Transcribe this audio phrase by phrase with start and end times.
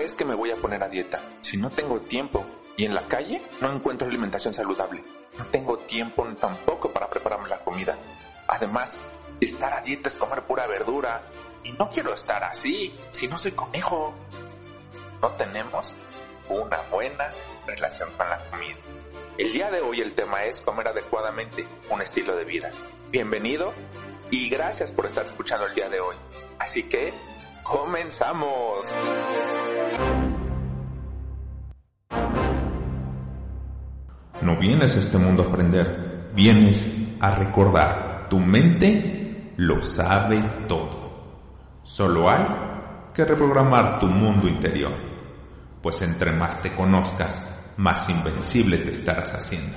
[0.00, 3.06] crees que me voy a poner a dieta si no tengo tiempo y en la
[3.06, 5.04] calle no encuentro alimentación saludable?
[5.36, 7.98] No tengo tiempo tampoco para prepararme la comida.
[8.48, 8.96] Además,
[9.42, 11.22] estar a dieta es comer pura verdura.
[11.64, 14.14] Y no quiero estar así, si no soy conejo.
[15.20, 15.94] No tenemos
[16.48, 17.34] una buena
[17.66, 18.78] relación con la comida.
[19.36, 22.72] El día de hoy el tema es comer adecuadamente un estilo de vida.
[23.10, 23.74] Bienvenido
[24.30, 26.16] y gracias por estar escuchando el día de hoy.
[26.58, 27.12] Así que,
[27.64, 28.96] comenzamos.
[34.42, 36.90] No vienes a este mundo a aprender, vienes
[37.20, 38.28] a recordar.
[38.30, 41.10] Tu mente lo sabe todo.
[41.82, 42.46] Solo hay
[43.12, 44.94] que reprogramar tu mundo interior,
[45.82, 47.42] pues entre más te conozcas,
[47.76, 49.76] más invencible te estarás haciendo.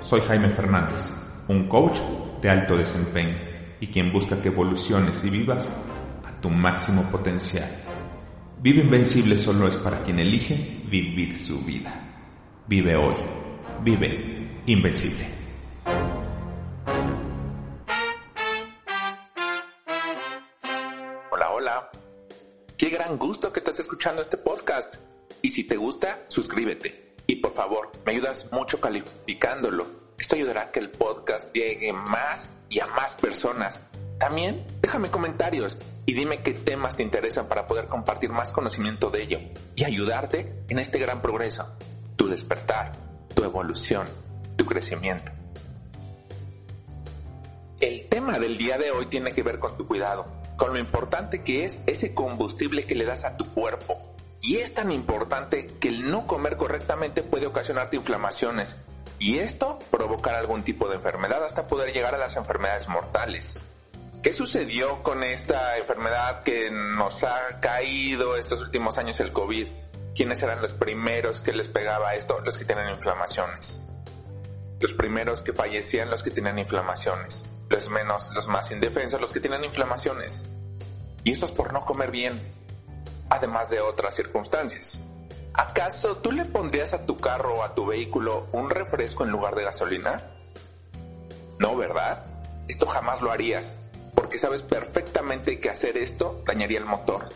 [0.00, 1.12] Soy Jaime Fernández,
[1.48, 2.00] un coach
[2.40, 3.36] de alto desempeño
[3.80, 5.68] y quien busca que evoluciones y vivas
[6.24, 7.68] a tu máximo potencial.
[8.62, 11.92] Vive invencible solo es para quien elige vivir su vida.
[12.68, 13.16] Vive hoy,
[13.82, 15.26] vive invencible.
[21.32, 21.90] Hola, hola.
[22.78, 24.94] Qué gran gusto que estás escuchando este podcast.
[25.42, 27.16] Y si te gusta, suscríbete.
[27.26, 29.86] Y por favor, me ayudas mucho calificándolo.
[30.16, 33.82] Esto ayudará a que el podcast llegue más y a más personas.
[34.20, 39.22] También déjame comentarios y dime qué temas te interesan para poder compartir más conocimiento de
[39.22, 39.40] ello
[39.76, 41.76] y ayudarte en este gran progreso,
[42.16, 42.92] tu despertar,
[43.34, 44.06] tu evolución,
[44.56, 45.32] tu crecimiento.
[47.80, 51.42] El tema del día de hoy tiene que ver con tu cuidado, con lo importante
[51.42, 53.98] que es ese combustible que le das a tu cuerpo.
[54.40, 58.76] Y es tan importante que el no comer correctamente puede ocasionarte inflamaciones,
[59.18, 63.56] y esto provocar algún tipo de enfermedad hasta poder llegar a las enfermedades mortales.
[64.22, 69.66] ¿Qué sucedió con esta enfermedad que nos ha caído estos últimos años el COVID?
[70.14, 72.38] ¿Quiénes eran los primeros que les pegaba esto?
[72.38, 73.82] Los que tienen inflamaciones.
[74.78, 77.46] Los primeros que fallecían los que tienen inflamaciones.
[77.68, 80.44] Los menos, los más indefensos, los que tienen inflamaciones.
[81.24, 82.40] Y esto es por no comer bien,
[83.28, 85.00] además de otras circunstancias.
[85.52, 89.56] ¿Acaso tú le pondrías a tu carro o a tu vehículo un refresco en lugar
[89.56, 90.30] de gasolina?
[91.58, 92.24] No, ¿verdad?
[92.68, 93.74] Esto jamás lo harías,
[94.14, 97.28] porque sabes perfectamente que hacer esto dañaría el motor,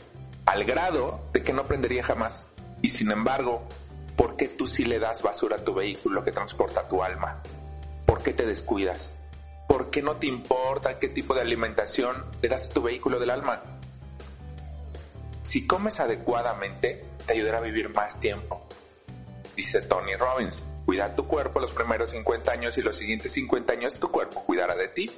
[0.45, 2.47] al grado de que no prendería jamás.
[2.83, 3.67] Y sin embargo,
[4.17, 7.43] ¿por qué tú sí le das basura a tu vehículo que transporta tu alma?
[8.07, 9.15] ¿Por qué te descuidas?
[9.69, 13.31] ¿Por qué no te importa qué tipo de alimentación le das a tu vehículo del
[13.31, 13.63] alma?
[15.43, 18.67] Si comes adecuadamente, te ayudará a vivir más tiempo.
[19.57, 23.95] Dice Tony Robbins, cuidar tu cuerpo los primeros 50 años y los siguientes 50 años
[23.95, 25.11] tu cuerpo cuidará de ti.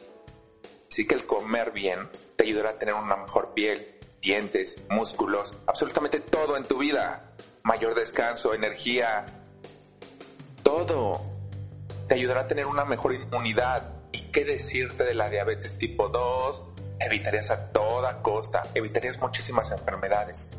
[0.90, 6.20] Así que el comer bien te ayudará a tener una mejor piel, dientes, músculos, absolutamente
[6.20, 7.32] todo en tu vida.
[7.62, 9.26] Mayor descanso, energía,
[10.62, 11.20] todo.
[12.06, 13.92] Te ayudará a tener una mejor inmunidad.
[14.12, 16.62] ¿Y qué decirte de la diabetes tipo 2?
[17.00, 20.50] Evitarías a toda costa, evitarías muchísimas enfermedades.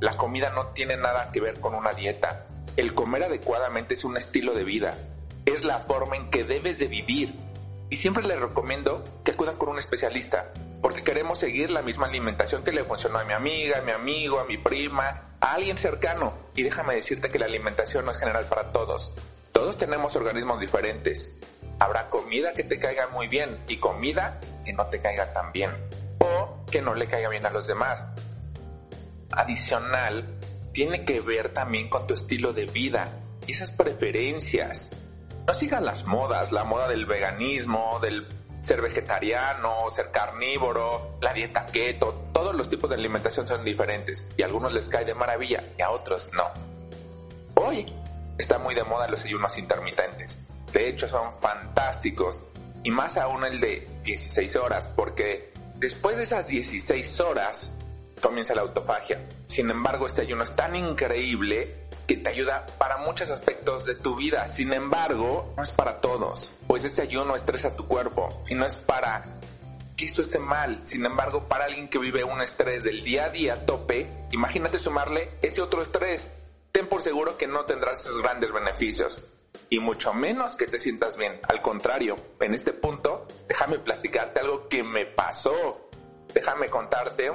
[0.00, 2.46] La comida no tiene nada que ver con una dieta.
[2.76, 4.96] El comer adecuadamente es un estilo de vida.
[5.44, 7.45] Es la forma en que debes de vivir.
[7.88, 10.52] Y siempre les recomiendo que acudan con un especialista,
[10.82, 14.40] porque queremos seguir la misma alimentación que le funcionó a mi amiga, a mi amigo,
[14.40, 16.34] a mi prima, a alguien cercano.
[16.54, 19.12] Y déjame decirte que la alimentación no es general para todos.
[19.52, 21.34] Todos tenemos organismos diferentes.
[21.78, 25.70] Habrá comida que te caiga muy bien y comida que no te caiga tan bien.
[26.18, 28.04] O que no le caiga bien a los demás
[29.36, 30.24] adicional
[30.72, 34.90] tiene que ver también con tu estilo de vida y esas preferencias.
[35.46, 38.26] No sigas las modas, la moda del veganismo, del
[38.60, 44.42] ser vegetariano, ser carnívoro, la dieta keto, todos los tipos de alimentación son diferentes y
[44.42, 46.50] a algunos les cae de maravilla y a otros no.
[47.54, 47.86] Hoy
[48.36, 50.40] está muy de moda los ayunos intermitentes.
[50.72, 52.42] De hecho son fantásticos
[52.82, 57.70] y más aún el de 16 horas porque después de esas 16 horas
[58.20, 59.24] comienza la autofagia.
[59.46, 64.16] Sin embargo, este ayuno es tan increíble que te ayuda para muchos aspectos de tu
[64.16, 64.46] vida.
[64.48, 68.76] Sin embargo, no es para todos, pues este ayuno estresa tu cuerpo y no es
[68.76, 69.24] para
[69.96, 70.86] que esto esté mal.
[70.86, 74.78] Sin embargo, para alguien que vive un estrés del día a día a tope, imagínate
[74.78, 76.28] sumarle ese otro estrés.
[76.70, 79.22] Ten por seguro que no tendrás esos grandes beneficios
[79.70, 81.40] y mucho menos que te sientas bien.
[81.48, 85.88] Al contrario, en este punto, déjame platicarte algo que me pasó.
[86.32, 87.32] Déjame contarte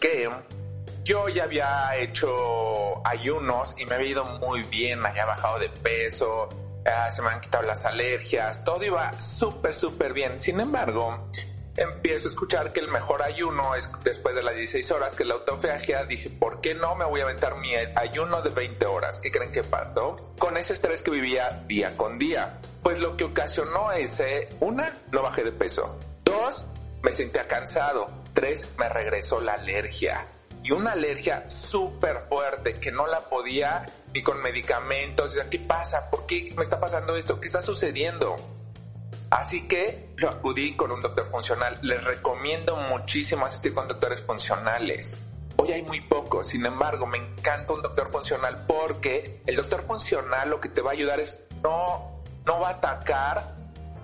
[0.00, 0.28] que
[1.04, 6.48] yo ya había hecho ayunos y me había ido muy bien, había bajado de peso,
[7.10, 10.38] se me han quitado las alergias, todo iba súper, súper bien.
[10.38, 11.30] Sin embargo,
[11.76, 15.34] empiezo a escuchar que el mejor ayuno es después de las 16 horas, que la
[15.34, 19.18] autofagia, dije, ¿por qué no me voy a aventar mi ayuno de 20 horas?
[19.20, 20.34] ¿Qué creen que pasó?
[20.38, 22.60] Con ese estrés que vivía día con día.
[22.82, 25.98] Pues lo que ocasionó ese, una, no bajé de peso.
[26.24, 26.64] Dos,
[27.02, 28.08] me sentía cansado.
[28.32, 30.26] Tres, me regresó la alergia.
[30.64, 33.84] Y una alergia súper fuerte que no la podía
[34.14, 35.36] ni con medicamentos.
[35.50, 36.08] ¿Qué pasa?
[36.08, 37.38] ¿Por qué me está pasando esto?
[37.38, 38.34] ¿Qué está sucediendo?
[39.28, 41.78] Así que lo acudí con un doctor funcional.
[41.82, 45.20] Les recomiendo muchísimo asistir con doctores funcionales.
[45.56, 50.48] Hoy hay muy pocos, sin embargo, me encanta un doctor funcional porque el doctor funcional
[50.48, 53.54] lo que te va a ayudar es no, no va a atacar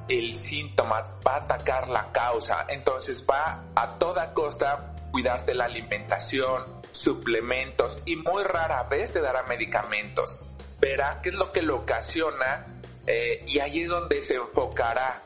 [0.09, 2.67] el síntoma, va a atacar la causa.
[2.69, 9.43] Entonces va a toda costa cuidarte la alimentación, suplementos y muy rara vez te dará
[9.45, 10.39] medicamentos.
[10.81, 12.67] Verá qué es lo que lo ocasiona
[13.07, 15.23] eh, y ahí es donde se enfocará.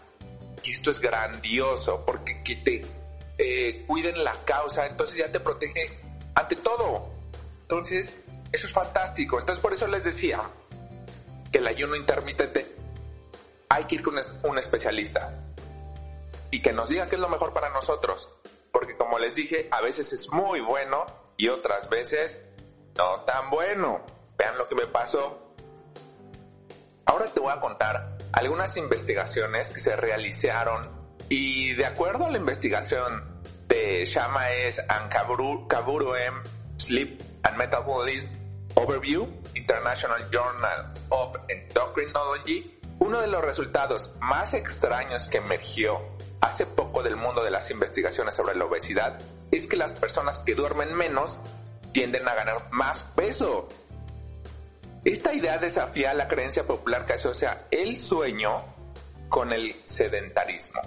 [0.62, 2.86] Y esto es grandioso porque que te
[3.38, 6.00] eh, cuiden la causa, entonces ya te protege
[6.34, 7.10] ante todo.
[7.62, 8.14] Entonces,
[8.52, 9.38] eso es fantástico.
[9.38, 10.42] Entonces, por eso les decía
[11.50, 12.74] que el ayuno intermitente
[13.68, 14.14] hay que ir con
[14.44, 15.34] un especialista
[16.50, 18.28] y que nos diga qué es lo mejor para nosotros.
[18.74, 21.06] Porque como les dije, a veces es muy bueno
[21.38, 22.44] y otras veces
[22.98, 24.04] no tan bueno.
[24.36, 25.44] Vean lo que me pasó
[27.06, 30.90] Ahora te voy a contar algunas investigaciones que se realizaron
[31.28, 36.38] y de acuerdo a la investigación de Shamaes and Kaburu, M.
[36.76, 38.26] Sleep and Metabolism
[38.74, 46.00] Overview, International Journal of Endocrinology, uno de los resultados más extraños que emergió
[46.44, 49.18] hace poco del mundo de las investigaciones sobre la obesidad
[49.50, 51.38] es que las personas que duermen menos
[51.92, 53.68] tienden a ganar más peso.
[55.04, 58.62] Esta idea desafía la creencia popular que asocia el sueño
[59.30, 60.82] con el sedentarismo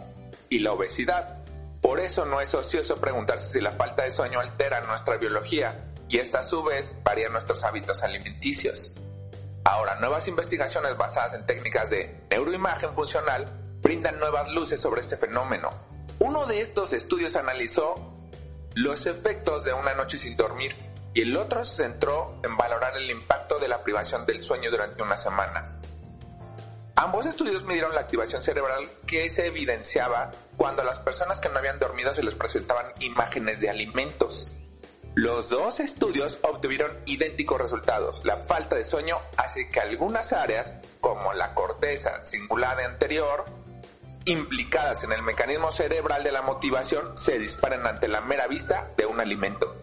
[0.48, 1.40] y la obesidad.
[1.82, 6.20] Por eso no es ocioso preguntarse si la falta de sueño altera nuestra biología y
[6.20, 8.94] esta a su vez varía nuestros hábitos alimenticios.
[9.64, 15.70] Ahora, nuevas investigaciones basadas en técnicas de neuroimagen funcional brindan nuevas luces sobre este fenómeno.
[16.20, 17.96] Uno de estos estudios analizó
[18.76, 20.76] los efectos de una noche sin dormir
[21.14, 25.02] y el otro se centró en valorar el impacto de la privación del sueño durante
[25.02, 25.80] una semana.
[26.96, 31.60] Ambos estudios midieron la activación cerebral que se evidenciaba cuando a las personas que no
[31.60, 34.48] habían dormido se les presentaban imágenes de alimentos.
[35.14, 38.24] Los dos estudios obtuvieron idénticos resultados.
[38.24, 43.46] La falta de sueño hace que algunas áreas, como la corteza cingulada anterior,
[44.28, 49.06] implicadas en el mecanismo cerebral de la motivación, se disparen ante la mera vista de
[49.06, 49.76] un alimento.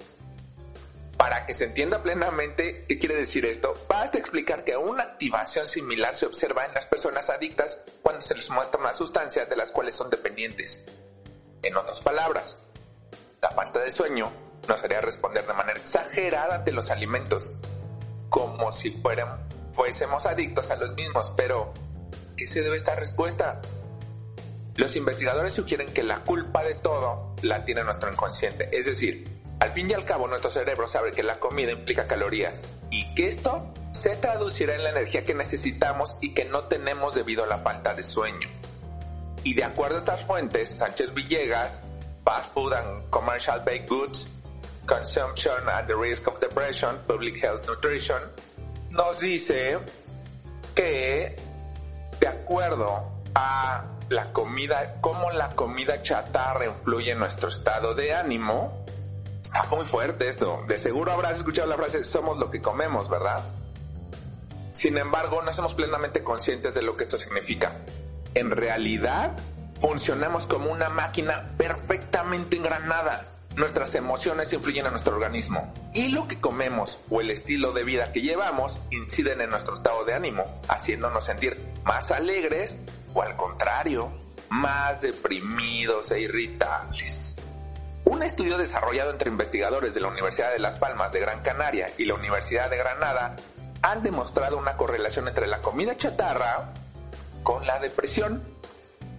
[1.16, 6.14] Para que se entienda plenamente qué quiere decir esto, basta explicar que una activación similar
[6.16, 9.94] se observa en las personas adictas cuando se les muestra una sustancia de las cuales
[9.94, 10.84] son dependientes.
[11.62, 12.58] En otras palabras,
[13.40, 14.30] la falta de sueño
[14.68, 17.54] nos haría responder de manera exagerada ante los alimentos,
[18.28, 21.72] como si fueran, fuésemos adictos a los mismos, pero
[22.36, 23.62] ¿qué se debe esta respuesta?
[24.76, 29.24] Los investigadores sugieren que la culpa de todo la tiene nuestro inconsciente, es decir,
[29.60, 33.28] al fin y al cabo, nuestro cerebro sabe que la comida implica calorías y que
[33.28, 37.58] esto se traducirá en la energía que necesitamos y que no tenemos debido a la
[37.58, 38.48] falta de sueño.
[39.44, 41.80] Y de acuerdo a estas fuentes, Sánchez Villegas,
[42.24, 44.28] Fast Food and Commercial Baked Goods,
[44.86, 48.20] Consumption at the Risk of Depression, Public Health Nutrition,
[48.90, 49.78] nos dice
[50.74, 51.36] que
[52.20, 58.84] de acuerdo a la comida, cómo la comida chatarra influye en nuestro estado de ánimo,
[59.54, 60.64] Está muy fuerte esto.
[60.66, 63.40] De seguro habrás escuchado la frase somos lo que comemos, ¿verdad?
[64.72, 67.76] Sin embargo, no somos plenamente conscientes de lo que esto significa.
[68.34, 69.30] En realidad,
[69.78, 73.28] funcionamos como una máquina perfectamente engranada.
[73.54, 78.10] Nuestras emociones influyen en nuestro organismo y lo que comemos o el estilo de vida
[78.10, 82.76] que llevamos inciden en nuestro estado de ánimo, haciéndonos sentir más alegres
[83.14, 84.12] o al contrario,
[84.50, 87.36] más deprimidos e irritables.
[88.04, 92.04] Un estudio desarrollado entre investigadores de la Universidad de Las Palmas de Gran Canaria y
[92.04, 93.36] la Universidad de Granada
[93.80, 96.72] han demostrado una correlación entre la comida chatarra
[97.42, 98.42] con la depresión.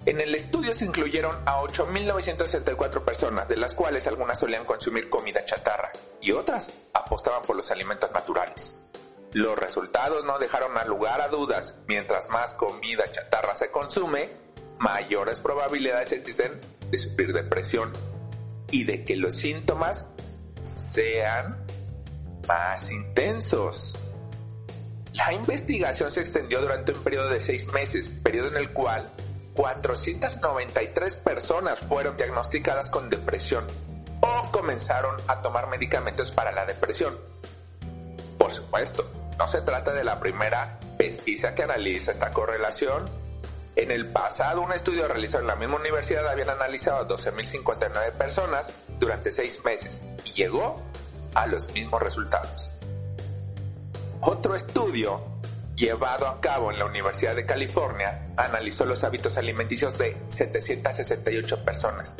[0.05, 5.43] En el estudio se incluyeron a 8.964 personas, de las cuales algunas solían consumir comida
[5.45, 8.77] chatarra y otras apostaban por los alimentos naturales.
[9.35, 11.75] Los resultados no dejaron lugar a dudas.
[11.89, 14.29] Mientras más comida chatarra se consume,
[14.79, 17.91] mayores probabilidades existen de sufrir depresión
[18.71, 20.05] y de que los síntomas
[20.63, 21.65] sean
[22.47, 23.97] más intensos.
[25.11, 29.11] La investigación se extendió durante un periodo de seis meses, periodo en el cual
[29.53, 33.67] 493 personas fueron diagnosticadas con depresión
[34.21, 37.19] o comenzaron a tomar medicamentos para la depresión.
[38.37, 43.05] Por supuesto, no se trata de la primera pesquisa que analiza esta correlación.
[43.75, 48.71] En el pasado, un estudio realizado en la misma universidad habían analizado a 12.059 personas
[48.99, 50.81] durante seis meses y llegó
[51.33, 52.71] a los mismos resultados.
[54.21, 55.21] Otro estudio
[55.75, 62.15] llevado a cabo en la Universidad de California analizó los hábitos alimenticios de 768 personas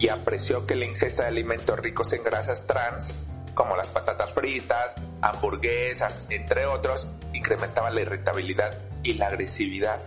[0.00, 3.14] y apreció que la ingesta de alimentos ricos en grasas trans,
[3.54, 10.00] como las patatas fritas, hamburguesas, entre otros, incrementaba la irritabilidad y la agresividad.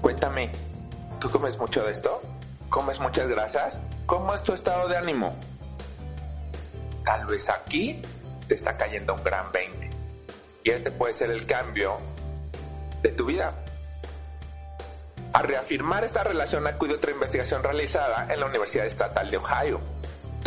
[0.00, 0.50] Cuéntame,
[1.20, 2.22] ¿tú comes mucho de esto?
[2.68, 3.80] ¿Comes muchas grasas?
[4.06, 5.36] ¿Cómo es tu estado de ánimo?
[7.04, 8.00] Tal vez aquí
[8.46, 9.90] te está cayendo un gran 20.
[10.64, 11.98] Y este puede ser el cambio
[13.02, 13.54] de tu vida.
[15.32, 19.80] A reafirmar esta relación acude otra investigación realizada en la Universidad Estatal de Ohio,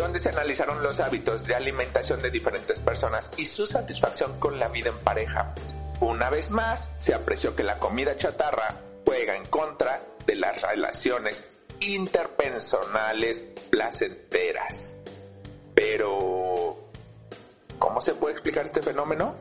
[0.03, 4.67] donde se analizaron los hábitos de alimentación de diferentes personas y su satisfacción con la
[4.67, 5.55] vida en pareja.
[6.01, 11.43] Una vez más, se apreció que la comida chatarra juega en contra de las relaciones
[11.79, 14.97] interpersonales placenteras.
[15.73, 16.83] Pero,
[17.79, 19.35] ¿Cómo se puede explicar este fenómeno?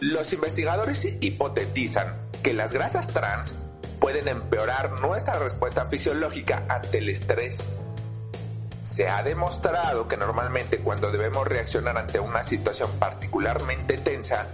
[0.00, 3.54] Los investigadores hipotetizan que las grasas trans
[4.00, 7.62] pueden empeorar nuestra respuesta fisiológica ante el estrés.
[8.82, 14.46] Se ha demostrado que normalmente cuando debemos reaccionar ante una situación particularmente tensa,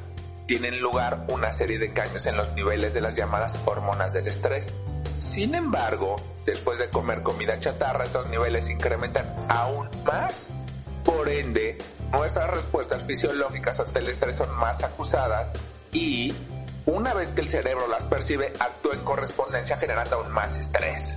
[0.47, 4.73] tienen lugar una serie de cambios en los niveles de las llamadas hormonas del estrés.
[5.19, 10.49] Sin embargo, después de comer comida chatarra, estos niveles incrementan aún más.
[11.05, 11.79] Por ende,
[12.13, 15.53] nuestras respuestas fisiológicas ante el estrés son más acusadas
[15.93, 16.35] y
[16.85, 21.17] una vez que el cerebro las percibe actúa en correspondencia generando aún más estrés.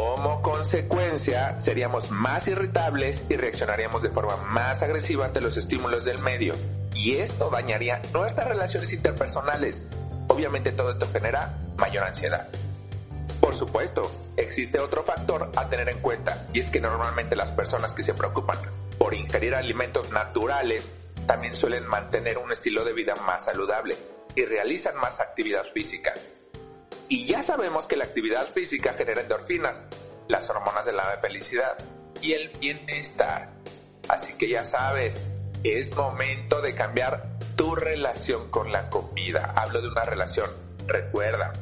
[0.00, 6.18] Como consecuencia, seríamos más irritables y reaccionaríamos de forma más agresiva ante los estímulos del
[6.18, 6.54] medio.
[6.94, 9.84] Y esto dañaría nuestras relaciones interpersonales.
[10.28, 12.48] Obviamente todo esto genera mayor ansiedad.
[13.42, 17.92] Por supuesto, existe otro factor a tener en cuenta y es que normalmente las personas
[17.92, 18.56] que se preocupan
[18.96, 20.92] por ingerir alimentos naturales
[21.26, 23.98] también suelen mantener un estilo de vida más saludable
[24.34, 26.14] y realizan más actividad física.
[27.10, 29.82] Y ya sabemos que la actividad física genera endorfinas,
[30.28, 31.76] las hormonas de la felicidad
[32.22, 33.50] y el bienestar.
[34.08, 35.20] Así que ya sabes,
[35.64, 39.52] es momento de cambiar tu relación con la comida.
[39.56, 40.48] Hablo de una relación,
[40.86, 41.52] recuerda,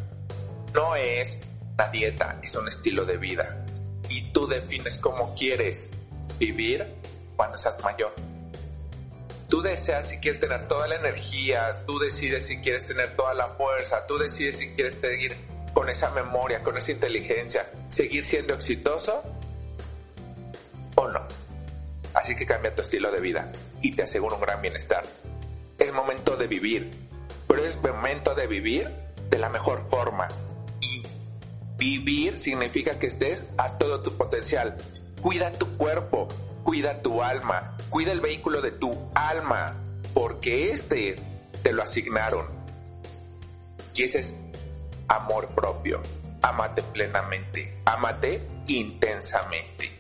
[0.75, 1.38] no es
[1.73, 3.64] una dieta, es un estilo de vida.
[4.11, 5.90] Y tú defines cómo quieres
[6.38, 6.87] vivir
[7.37, 8.11] cuando seas mayor.
[9.49, 13.49] Tú deseas si quieres tener toda la energía, tú decides si quieres tener toda la
[13.49, 15.37] fuerza, tú decides si quieres seguir
[15.73, 19.23] con esa memoria, con esa inteligencia, seguir siendo exitoso
[20.97, 21.26] o no.
[22.14, 25.05] Así que cambia tu estilo de vida y te aseguro un gran bienestar.
[25.78, 26.90] Es momento de vivir,
[27.47, 28.90] pero es momento de vivir
[29.31, 30.28] de la mejor forma,
[31.78, 34.76] Vivir significa que estés a todo tu potencial.
[35.21, 36.26] Cuida tu cuerpo,
[36.69, 39.75] cuida tu alma, cuida el vehículo de tu alma,
[40.13, 41.17] porque este
[41.63, 42.47] te lo asignaron.
[43.95, 44.35] Y ese es
[45.09, 46.03] amor propio.
[46.43, 49.99] Amate plenamente, amate intensamente.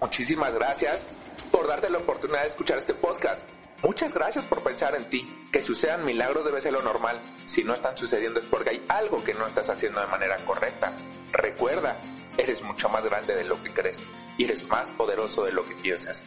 [0.00, 1.04] Muchísimas gracias
[1.50, 3.46] por darte la oportunidad de escuchar este podcast.
[3.82, 5.28] Muchas gracias por pensar en ti.
[5.52, 7.20] Que sucedan milagros debe ser lo normal.
[7.44, 10.92] Si no están sucediendo es porque hay algo que no estás haciendo de manera correcta.
[11.30, 11.98] Recuerda,
[12.38, 14.02] eres mucho más grande de lo que crees
[14.38, 16.24] y eres más poderoso de lo que piensas.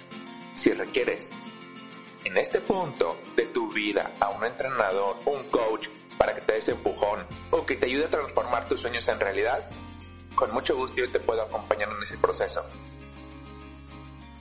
[0.56, 1.32] Si requieres
[2.24, 5.88] en este punto de tu vida a un entrenador, un coach,
[6.20, 9.68] para que te des empujón o que te ayude a transformar tus sueños en realidad,
[10.36, 12.64] con mucho gusto yo te puedo acompañar en ese proceso.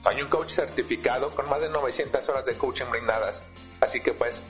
[0.03, 3.43] Soy un coach certificado con más de 900 horas de coaching brindadas,
[3.81, 4.43] así que puedes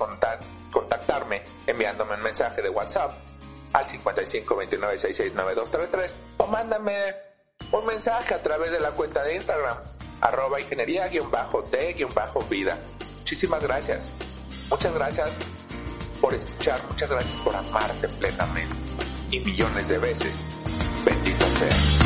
[0.71, 3.13] contactarme enviándome un mensaje de WhatsApp
[3.73, 7.15] al 55 29 66 9233 o mándame
[7.71, 9.77] un mensaje a través de la cuenta de Instagram
[10.21, 12.79] arroba ingeniería-d-vida.
[13.17, 14.11] Muchísimas gracias.
[14.69, 15.39] Muchas gracias
[16.21, 18.75] por escuchar, muchas gracias por amarte plenamente
[19.31, 20.45] y millones de veces.
[21.05, 22.04] Bendito sea.